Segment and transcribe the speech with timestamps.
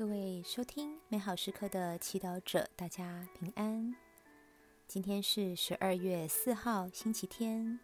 [0.00, 3.94] 各位收听美好时刻的祈祷者，大家平安。
[4.86, 7.78] 今天是十二月四号，星期天。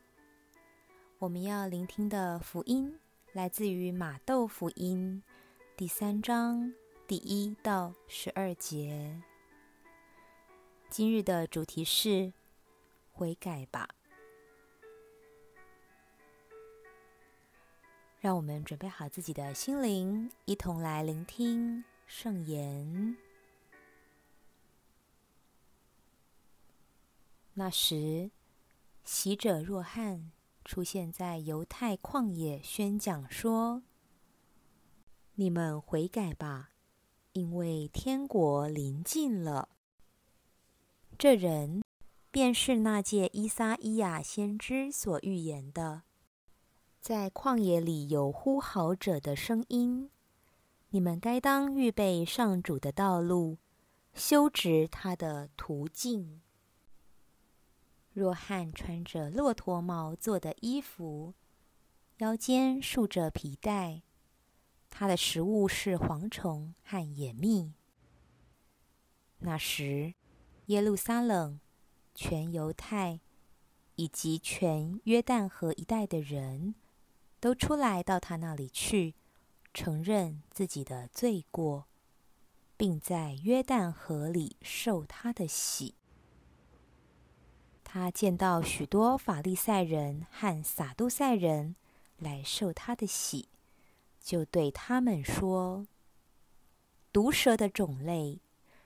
[1.19, 2.99] 我们要聆听的福音
[3.35, 5.23] 来自于马窦福音
[5.77, 6.73] 第三章
[7.07, 9.21] 第一到十二节。
[10.89, 12.33] 今日的主题是
[13.13, 13.91] 悔改吧。
[18.21, 21.85] 让我们准备好自己的心灵，一同来聆听。
[22.07, 23.17] 圣言。
[27.55, 28.31] 那时，
[29.03, 30.31] 习者若翰
[30.65, 33.83] 出现在犹太旷野，宣讲说
[35.35, 36.71] ：“你们悔改吧，
[37.33, 39.69] 因为天国临近了。”
[41.19, 41.83] 这人
[42.31, 46.03] 便是那届伊撒伊亚先知所预言的，
[47.01, 50.11] 在旷野里有呼号者的声音。
[50.91, 53.59] 你们该当预备上主的道路，
[54.15, 56.41] 修直他的途径。
[58.13, 61.35] 若汉穿着骆驼毛做的衣服，
[62.19, 64.03] 腰间束着皮带，
[64.89, 67.75] 他的食物是蝗虫和野蜜。
[69.41, 70.15] 那时，
[70.67, 71.61] 耶路撒冷、
[72.15, 73.21] 全犹太
[73.97, 76.75] 以及全约旦河一带的人
[77.39, 79.15] 都出来到他那里去。
[79.77, 81.87] 承认自己的罪过，
[82.79, 85.95] 并在约旦河里受他的洗。
[87.85, 91.77] 他见到许多法利赛人和撒都赛人
[92.17, 93.51] 来受他的洗，
[94.19, 95.87] 就对他们说
[97.13, 98.41] ：“毒蛇的种类，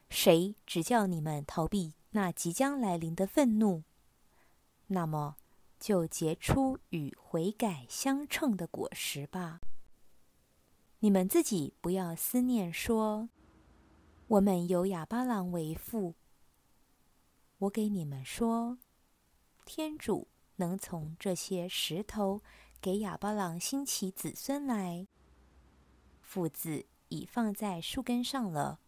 [0.09, 3.85] 谁只叫你们逃避那即将来临的愤怒？
[4.89, 5.37] 那么，
[5.79, 9.61] 就结出与悔改相称的果实吧。”
[11.03, 13.31] 你们自己不要思念说，
[14.27, 16.15] 我们有哑巴郎为父。
[17.56, 18.77] 我给你们说，
[19.65, 22.43] 天主能从这些石头
[22.83, 25.06] 给哑巴郎兴起子孙来。
[26.21, 28.78] 父子已放在树根上了，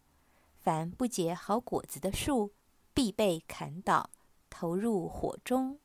[0.55, 2.53] 凡不结好果子的树，
[2.93, 4.11] 必被砍倒，
[4.51, 5.79] 投入火中。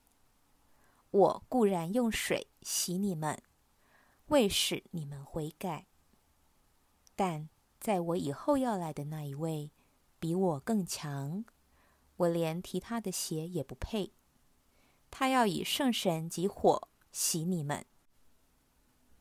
[1.10, 3.42] 我固然用水洗你们，
[4.26, 5.86] 为使你们悔改。
[7.18, 7.48] 但
[7.80, 9.72] 在我以后要来的那一位，
[10.20, 11.44] 比我更强，
[12.14, 14.12] 我连提他的鞋也不配。
[15.10, 17.84] 他要以圣神及火洗你们。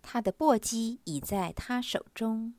[0.04, 2.54] 他的簸箕已在他手中，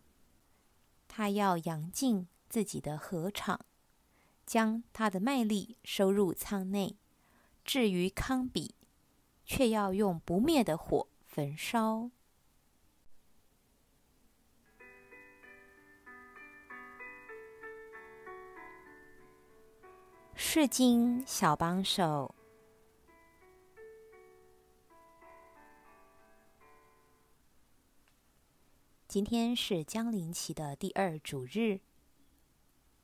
[1.06, 3.64] 他要扬尽自己的禾场，
[4.44, 6.96] 将他的麦粒收入仓内。
[7.64, 8.74] 至于康比，
[9.44, 12.10] 却要用不灭的火焚烧。
[20.40, 22.32] 世经小帮手，
[29.08, 31.80] 今天是江陵期的第二主日。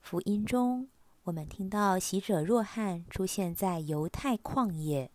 [0.00, 0.88] 福音中，
[1.24, 5.10] 我们听到喜者若翰出现在犹太旷野，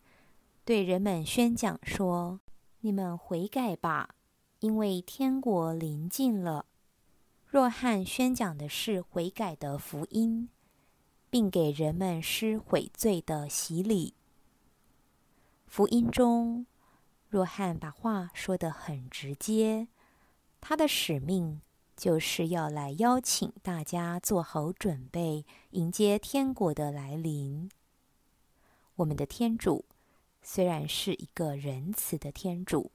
[0.65, 2.41] 对人们宣讲说
[2.81, 4.09] ：“你们悔改吧，
[4.59, 6.65] 因为天国临近了。”
[7.47, 10.49] 若翰宣讲的是悔改的福音。
[11.29, 14.15] 并给人们施悔罪的洗礼。
[15.67, 16.65] 福音中，
[17.27, 19.87] 若翰把话说得很直接，
[20.59, 21.61] 他的使命
[21.95, 27.69] 就是要来邀请大家做好准备，迎接天国的来临。
[28.95, 29.85] 我们的天主
[30.41, 32.91] 虽然是一个仁慈的天主，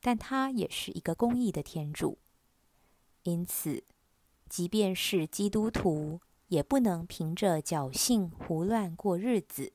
[0.00, 2.18] 但他也是一个公义的天主，
[3.24, 3.82] 因此，
[4.48, 6.20] 即便是基督徒。
[6.50, 9.72] 也不能凭着侥幸胡乱过日子，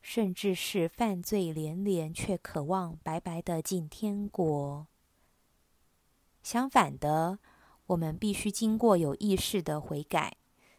[0.00, 4.86] 甚至是犯罪连连，却渴望白白的进天国。
[6.42, 7.38] 相反的，
[7.88, 10.38] 我们必须经过有意识的悔改，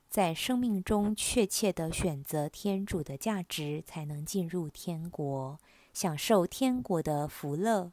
[0.09, 5.59] 在生命中确切的选择天主的价值，才能进入天国，
[5.93, 7.91] 享受天国的福乐。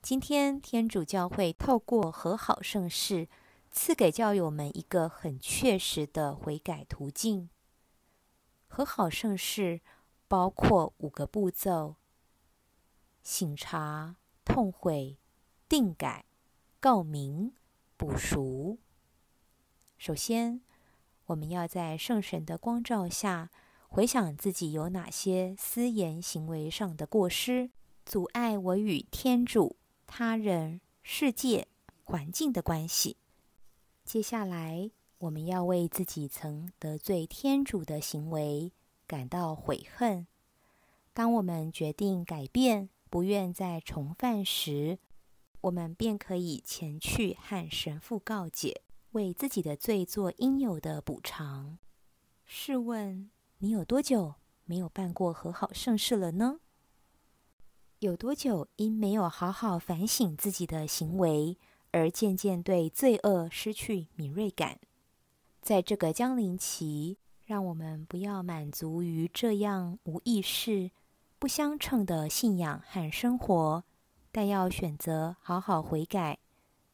[0.00, 3.28] 今天，天主教会透过和好盛世。
[3.72, 7.48] 赐给教友们一个很确实的悔改途径。
[8.68, 9.80] 和好盛世
[10.28, 11.96] 包括五个步骤：
[13.22, 15.16] 醒察、痛悔、
[15.68, 16.26] 定改、
[16.78, 17.52] 告明、
[17.96, 18.78] 补赎。
[19.96, 20.60] 首先，
[21.26, 23.50] 我们要在圣神的光照下
[23.88, 27.70] 回想自己有哪些私言行为上的过失，
[28.04, 29.76] 阻碍我与天主、
[30.06, 31.68] 他人、世界、
[32.04, 33.16] 环境的关系。
[34.04, 38.72] 接下来，我们要为自己曾得罪天主的行为
[39.06, 40.26] 感到悔恨。
[41.14, 44.98] 当我们决定改变，不愿再重犯时，
[45.62, 48.82] 我们便可以前去和神父告解，
[49.12, 51.78] 为自己的罪做应有的补偿。
[52.44, 54.34] 试问，你有多久
[54.64, 56.60] 没有办过和好盛事了呢？
[58.00, 61.56] 有多久因没有好好反省自己的行为，
[61.92, 64.80] 而渐渐对罪恶失去敏锐感？
[65.60, 70.90] 在这个降临期，让我们不要满足于这样无意识、
[71.38, 73.84] 不相称的信仰和生活，
[74.32, 76.40] 但要选择好好悔改，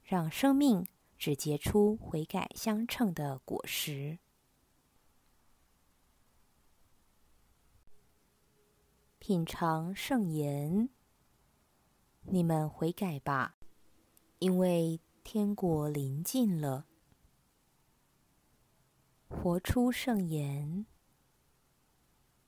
[0.04, 0.86] 让生命
[1.16, 4.18] 只结出悔改相称的果实。
[9.18, 10.88] 品尝圣言。
[12.30, 13.56] 你们悔改吧，
[14.38, 16.86] 因为天国临近了。
[19.28, 20.86] 活出圣言，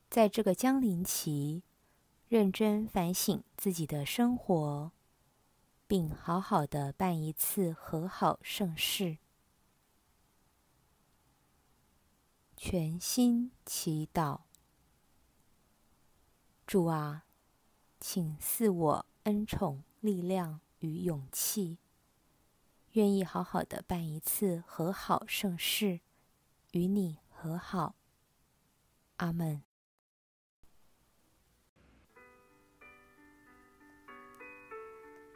[0.09, 1.63] 在这个降临期，
[2.29, 4.93] 认真反省自己的生活，
[5.87, 9.19] 并好好的办一次和好盛事。
[12.57, 14.43] 全心祈祷，
[16.67, 17.25] 主啊，
[17.99, 19.07] 请赐我。
[19.25, 21.79] 恩宠、力量与勇气，
[22.93, 26.01] 愿意好好的办一次和好盛事，
[26.73, 27.95] 与你和好。
[29.17, 29.63] 阿门。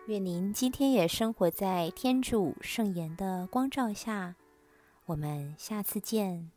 [0.07, 4.37] 愿您今天也生活在天主圣言的光照下。
[5.07, 6.55] 我们下次见。